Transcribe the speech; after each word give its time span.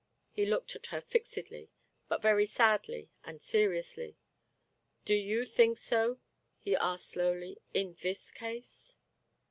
He 0.31 0.47
looked 0.47 0.75
at 0.75 0.87
her 0.87 0.99
fixedly, 0.99 1.69
but 2.07 2.23
very 2.23 2.47
sadly 2.47 3.11
and 3.23 3.39
seriously." 3.39 4.17
Do 5.05 5.13
you 5.13 5.45
think 5.45 5.77
so," 5.77 6.17
he 6.57 6.75
asked 6.75 7.09
slowly 7.09 7.59
—"in 7.81 7.95
this 8.01 8.31
case?" 8.31 8.97